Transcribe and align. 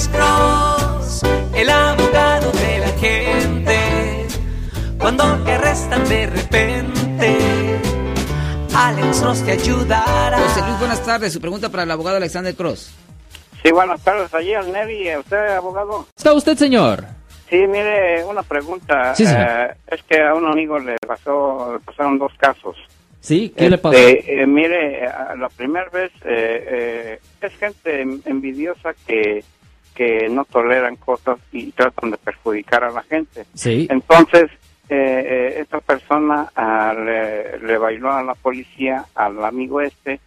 Alex 0.00 0.08
Cross, 0.16 1.22
el 1.54 1.68
abogado 1.68 2.50
de 2.52 2.78
la 2.78 2.88
gente. 2.98 4.26
Cuando 4.98 5.24
te 5.44 5.52
arrestan 5.52 6.08
de 6.08 6.26
repente, 6.26 7.36
Alex 8.74 9.20
Cross 9.20 9.44
te 9.44 9.52
ayudará. 9.52 10.38
José 10.38 10.60
Luis, 10.62 10.78
buenas 10.78 11.04
tardes. 11.04 11.34
Su 11.34 11.40
pregunta 11.42 11.68
para 11.68 11.82
el 11.82 11.90
abogado 11.90 12.16
Alexander 12.16 12.54
Cross. 12.54 12.94
Sí, 13.62 13.70
buenas 13.72 14.00
tardes. 14.02 14.32
Allí 14.32 14.54
al 14.54 14.72
Neri, 14.72 15.14
¿usted 15.18 15.48
abogado? 15.56 16.06
¿Está 16.16 16.32
usted, 16.32 16.56
señor? 16.56 17.04
Sí, 17.50 17.58
mire, 17.66 18.24
una 18.24 18.42
pregunta. 18.42 19.14
Sí, 19.14 19.26
señor. 19.26 19.46
Eh, 19.50 19.74
es 19.88 20.02
que 20.04 20.22
a 20.22 20.32
un 20.34 20.46
amigo 20.46 20.78
le 20.78 20.96
pasó, 21.06 21.74
le 21.74 21.80
pasaron 21.80 22.18
dos 22.18 22.32
casos. 22.38 22.74
¿Sí? 23.20 23.52
¿Qué 23.54 23.68
le 23.68 23.76
pasó? 23.76 23.98
Este, 23.98 24.40
eh, 24.44 24.46
mire, 24.46 25.02
la 25.38 25.50
primera 25.54 25.90
vez 25.90 26.10
eh, 26.24 26.64
eh, 26.70 27.20
es 27.42 27.52
gente 27.58 28.00
en- 28.00 28.22
envidiosa 28.24 28.94
que, 29.06 29.44
que 30.00 30.30
no 30.30 30.46
toleran 30.46 30.96
cosas 30.96 31.38
y 31.52 31.72
tratan 31.72 32.10
de 32.12 32.16
perjudicar 32.16 32.84
a 32.84 32.90
la 32.90 33.02
gente. 33.02 33.44
Sí. 33.52 33.86
Entonces, 33.90 34.44
eh, 34.88 34.96
eh, 34.96 35.54
esta 35.60 35.78
persona 35.82 36.50
ah, 36.56 36.94
le, 36.96 37.58
le 37.58 37.76
bailó 37.76 38.10
a 38.10 38.22
la 38.22 38.34
policía, 38.34 39.04
al 39.14 39.44
amigo 39.44 39.82
este, 39.82 40.18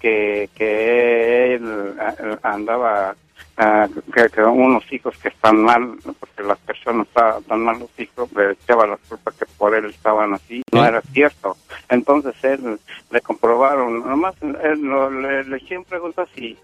que, 0.00 0.48
que 0.54 1.54
él 1.56 1.94
ah, 2.00 2.14
andaba, 2.44 3.14
ah, 3.58 3.86
que, 4.14 4.30
que 4.30 4.40
unos 4.42 4.90
hijos 4.90 5.14
que 5.18 5.28
están 5.28 5.62
mal, 5.64 5.98
porque 6.18 6.42
las 6.42 6.58
personas 6.60 7.06
tan 7.46 7.60
mal 7.60 7.78
los 7.78 7.90
hijos, 8.00 8.32
le 8.32 8.52
echaba 8.52 8.86
la 8.86 8.96
culpa 9.06 9.32
que 9.38 9.44
por 9.58 9.74
él 9.74 9.84
estaban 9.90 10.32
así, 10.32 10.62
no 10.72 10.80
Sí. 10.80 10.88
era 10.88 11.02
cierto. 11.12 11.56
Entonces 11.90 12.34
él 12.42 12.78
le 13.10 13.20
comprobaron, 13.20 14.00
nomás 14.00 14.34
él 14.40 14.80
lo- 14.80 15.10
le, 15.10 15.44
le 15.44 15.58
hicieron 15.58 15.84
preguntas 15.84 16.26
y, 16.36 16.56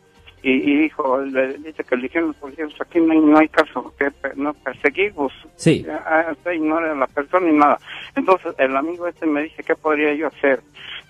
y, 0.47 0.53
y 0.53 0.77
dijo, 0.77 1.21
le 1.23 1.55
dice 1.59 1.83
que 1.83 1.97
le 1.97 2.03
dijeron 2.03 2.29
los 2.29 2.37
policías, 2.37 2.71
aquí 2.81 3.01
no 3.01 3.13
hay, 3.13 3.19
no 3.19 3.37
hay 3.37 3.49
caso 3.49 3.93
que 3.99 4.13
no 4.37 4.55
perseguimos. 4.55 5.33
Sí. 5.57 5.85
Ah, 5.91 6.27
usted 6.31 6.53
ignora 6.53 6.93
a 6.93 6.95
la 6.95 7.09
persona 7.09 7.51
y 7.51 7.53
nada. 7.53 7.81
Entonces 8.15 8.55
el 8.57 8.77
amigo 8.77 9.09
este 9.09 9.27
me 9.27 9.43
dice, 9.43 9.65
¿qué 9.65 9.75
podría 9.75 10.15
yo 10.15 10.29
hacer? 10.29 10.61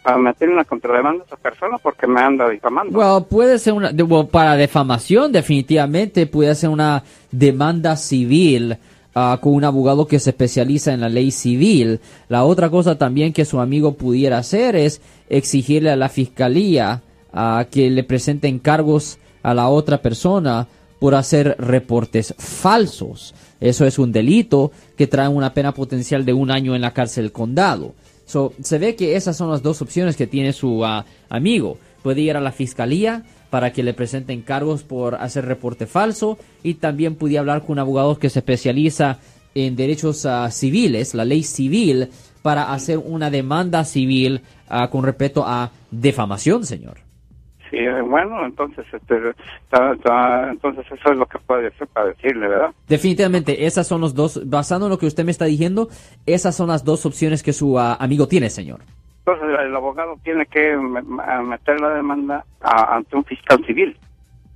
Para 0.02 0.16
meter 0.16 0.48
una 0.48 0.64
contrademanda 0.64 1.22
a 1.24 1.26
esa 1.26 1.36
persona 1.36 1.76
porque 1.76 2.06
me 2.06 2.18
anda 2.18 2.48
difamando. 2.48 2.98
Well, 2.98 3.26
puede 3.28 3.58
ser 3.58 3.74
una, 3.74 3.90
well, 3.90 4.26
para 4.26 4.56
defamación 4.56 5.32
definitivamente 5.32 6.26
puede 6.26 6.54
ser 6.54 6.70
una 6.70 7.02
demanda 7.30 7.96
civil 7.96 8.78
ah, 9.14 9.38
con 9.42 9.52
un 9.52 9.64
abogado 9.64 10.06
que 10.06 10.18
se 10.18 10.30
especializa 10.30 10.94
en 10.94 11.02
la 11.02 11.10
ley 11.10 11.30
civil. 11.30 12.00
La 12.30 12.44
otra 12.44 12.70
cosa 12.70 12.96
también 12.96 13.34
que 13.34 13.44
su 13.44 13.60
amigo 13.60 13.98
pudiera 13.98 14.38
hacer 14.38 14.76
es 14.76 15.02
exigirle 15.28 15.90
a 15.90 15.96
la 15.96 16.08
fiscalía 16.08 17.02
ah, 17.34 17.66
que 17.70 17.90
le 17.90 18.02
presenten 18.02 18.60
cargos 18.60 19.18
a 19.46 19.54
la 19.54 19.68
otra 19.68 20.02
persona 20.02 20.66
por 20.98 21.14
hacer 21.14 21.54
reportes 21.60 22.34
falsos. 22.36 23.32
Eso 23.60 23.86
es 23.86 23.96
un 23.96 24.10
delito 24.10 24.72
que 24.96 25.06
trae 25.06 25.28
una 25.28 25.54
pena 25.54 25.72
potencial 25.72 26.24
de 26.24 26.32
un 26.32 26.50
año 26.50 26.74
en 26.74 26.80
la 26.80 26.92
cárcel 26.92 27.30
condado. 27.30 27.94
So, 28.26 28.54
se 28.60 28.78
ve 28.78 28.96
que 28.96 29.14
esas 29.14 29.36
son 29.36 29.48
las 29.48 29.62
dos 29.62 29.80
opciones 29.82 30.16
que 30.16 30.26
tiene 30.26 30.52
su 30.52 30.84
ah, 30.84 31.04
amigo. 31.28 31.78
Puede 32.02 32.22
ir 32.22 32.36
a 32.36 32.40
la 32.40 32.50
fiscalía 32.50 33.22
para 33.48 33.72
que 33.72 33.84
le 33.84 33.94
presenten 33.94 34.42
cargos 34.42 34.82
por 34.82 35.14
hacer 35.14 35.44
reporte 35.44 35.86
falso 35.86 36.38
y 36.64 36.74
también 36.74 37.14
puede 37.14 37.38
hablar 37.38 37.60
con 37.60 37.74
un 37.74 37.78
abogado 37.78 38.18
que 38.18 38.30
se 38.30 38.40
especializa 38.40 39.18
en 39.54 39.76
derechos 39.76 40.26
ah, 40.26 40.50
civiles, 40.50 41.14
la 41.14 41.24
ley 41.24 41.44
civil, 41.44 42.08
para 42.42 42.72
hacer 42.72 42.98
una 42.98 43.30
demanda 43.30 43.84
civil 43.84 44.40
ah, 44.68 44.90
con 44.90 45.04
respecto 45.04 45.44
a 45.46 45.70
defamación, 45.92 46.66
señor. 46.66 47.05
Sí, 47.70 47.78
bueno, 48.08 48.44
entonces, 48.46 48.86
este, 48.92 49.16
ta- 49.68 49.96
ta- 49.96 50.50
entonces 50.50 50.86
eso 50.90 51.10
es 51.12 51.18
lo 51.18 51.26
que 51.26 51.38
puede 51.38 51.66
hacer 51.68 51.88
para 51.88 52.06
decirle, 52.08 52.46
¿verdad? 52.48 52.70
Definitivamente, 52.88 53.66
esas 53.66 53.86
son 53.88 54.00
los 54.00 54.14
dos, 54.14 54.40
basando 54.48 54.86
en 54.86 54.90
lo 54.90 54.98
que 54.98 55.06
usted 55.06 55.24
me 55.24 55.32
está 55.32 55.46
diciendo, 55.46 55.88
esas 56.26 56.54
son 56.54 56.68
las 56.68 56.84
dos 56.84 57.04
opciones 57.06 57.42
que 57.42 57.52
su 57.52 57.78
ah, 57.78 57.94
amigo 57.98 58.28
tiene, 58.28 58.50
señor. 58.50 58.80
Entonces 59.26 59.58
el 59.60 59.74
abogado 59.74 60.16
tiene 60.22 60.46
que 60.46 60.76
meter 60.76 61.80
la 61.80 61.90
demanda 61.94 62.44
a- 62.60 62.96
ante 62.96 63.16
un 63.16 63.24
fiscal 63.24 63.64
civil. 63.66 63.96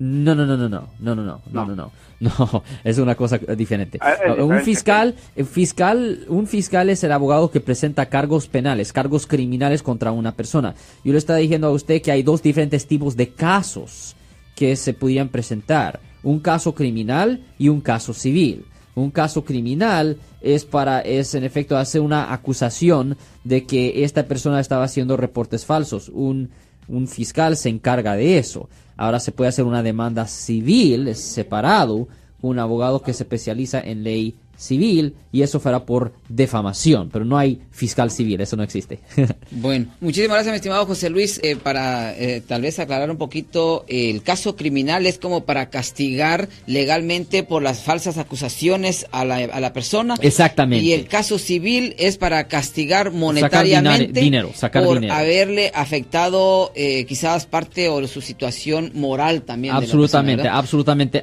No, 0.02 0.34
no, 0.34 0.46
no, 0.46 0.56
no, 0.56 0.66
no, 0.66 0.88
no, 0.98 1.14
no, 1.14 1.14
no, 1.14 1.42
no, 1.52 1.66
no, 1.66 1.76
no, 1.76 1.92
no, 2.20 2.64
es 2.84 2.96
una 2.96 3.14
cosa 3.14 3.36
eh, 3.36 3.54
diferente. 3.54 3.98
Ah, 4.00 4.16
un 4.38 4.60
fiscal, 4.60 5.14
el 5.36 5.44
fiscal, 5.44 6.24
un 6.28 6.46
fiscal 6.46 6.88
es 6.88 7.04
el 7.04 7.12
abogado 7.12 7.50
que 7.50 7.60
presenta 7.60 8.06
cargos 8.06 8.48
penales, 8.48 8.94
cargos 8.94 9.26
criminales 9.26 9.82
contra 9.82 10.10
una 10.10 10.32
persona. 10.34 10.74
Yo 11.04 11.12
le 11.12 11.18
estaba 11.18 11.38
diciendo 11.38 11.66
a 11.66 11.72
usted 11.72 12.00
que 12.00 12.12
hay 12.12 12.22
dos 12.22 12.42
diferentes 12.42 12.86
tipos 12.86 13.14
de 13.14 13.28
casos 13.28 14.16
que 14.56 14.74
se 14.74 14.94
podían 14.94 15.28
presentar, 15.28 16.00
un 16.22 16.40
caso 16.40 16.74
criminal 16.74 17.44
y 17.58 17.68
un 17.68 17.82
caso 17.82 18.14
civil. 18.14 18.64
Un 18.94 19.10
caso 19.10 19.44
criminal 19.44 20.18
es 20.40 20.64
para, 20.64 21.00
es 21.00 21.34
en 21.34 21.44
efecto 21.44 21.76
hacer 21.76 22.00
una 22.00 22.32
acusación 22.32 23.16
de 23.44 23.64
que 23.64 24.04
esta 24.04 24.26
persona 24.26 24.60
estaba 24.60 24.84
haciendo 24.84 25.16
reportes 25.16 25.64
falsos. 25.64 26.08
Un, 26.08 26.50
un 26.88 27.06
fiscal 27.08 27.56
se 27.56 27.68
encarga 27.68 28.16
de 28.16 28.38
eso. 28.38 28.68
Ahora 28.96 29.20
se 29.20 29.32
puede 29.32 29.48
hacer 29.48 29.64
una 29.64 29.82
demanda 29.82 30.26
civil 30.26 31.14
separado, 31.14 32.08
un 32.42 32.58
abogado 32.58 33.02
que 33.02 33.12
se 33.12 33.24
especializa 33.24 33.80
en 33.80 34.04
ley 34.04 34.36
civil 34.60 35.14
y 35.32 35.42
eso 35.42 35.58
fuera 35.58 35.86
por 35.86 36.12
defamación, 36.28 37.08
pero 37.10 37.24
no 37.24 37.38
hay 37.38 37.60
fiscal 37.70 38.10
civil, 38.10 38.40
eso 38.40 38.56
no 38.56 38.62
existe. 38.62 39.00
Bueno, 39.52 39.86
muchísimas 40.00 40.36
gracias, 40.36 40.52
mi 40.52 40.56
estimado 40.56 40.86
José 40.86 41.10
Luis. 41.10 41.40
Eh, 41.42 41.56
para 41.56 42.16
eh, 42.16 42.40
tal 42.46 42.62
vez 42.62 42.78
aclarar 42.78 43.10
un 43.10 43.16
poquito, 43.16 43.84
eh, 43.88 44.10
el 44.10 44.22
caso 44.22 44.54
criminal 44.54 45.06
es 45.06 45.18
como 45.18 45.44
para 45.44 45.70
castigar 45.70 46.48
legalmente 46.66 47.42
por 47.42 47.62
las 47.62 47.82
falsas 47.82 48.16
acusaciones 48.16 49.06
a 49.10 49.24
la, 49.24 49.36
a 49.36 49.60
la 49.60 49.72
persona. 49.72 50.14
Exactamente. 50.20 50.84
Y 50.84 50.92
el 50.92 51.08
caso 51.08 51.38
civil 51.38 51.94
es 51.98 52.16
para 52.16 52.46
castigar 52.48 53.12
monetariamente 53.12 54.20
dinero, 54.20 54.52
sacar 54.54 54.84
por 54.84 55.00
dinero. 55.00 55.14
haberle 55.14 55.72
afectado 55.74 56.72
eh, 56.74 57.04
quizás 57.06 57.46
parte 57.46 57.88
o 57.88 58.06
su 58.06 58.20
situación 58.20 58.92
moral 58.94 59.42
también. 59.42 59.74
de 59.74 59.80
la 59.80 59.84
absolutamente, 59.84 60.48
absolutamente. 60.48 61.22